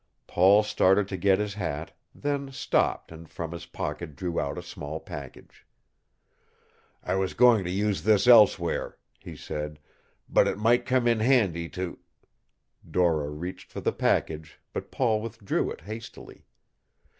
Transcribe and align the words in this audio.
Paul 0.25 0.63
started 0.63 1.07
to 1.09 1.15
get 1.15 1.37
his 1.37 1.53
hat, 1.53 1.95
then 2.15 2.51
stopped 2.51 3.11
and 3.11 3.29
from 3.29 3.51
his 3.51 3.67
pocket 3.67 4.15
drew 4.15 4.39
out 4.39 4.57
a 4.57 4.63
small 4.63 4.99
package. 4.99 5.63
"I 7.03 7.13
was 7.13 7.35
going 7.35 7.63
to 7.65 7.69
use 7.69 8.01
this 8.01 8.25
elsewhere," 8.25 8.97
he 9.19 9.35
said, 9.35 9.77
"but 10.27 10.47
it 10.47 10.57
might 10.57 10.87
come 10.87 11.07
in 11.07 11.19
handy 11.19 11.69
to" 11.77 11.99
Dora 12.97 13.29
reached 13.29 13.71
for 13.71 13.79
the 13.79 13.93
package, 13.93 14.59
but 14.73 14.89
Paul 14.89 15.21
withdrew 15.21 15.69
it 15.69 15.81
hastily. 15.81 16.47